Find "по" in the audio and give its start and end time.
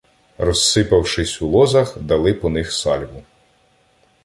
2.33-2.49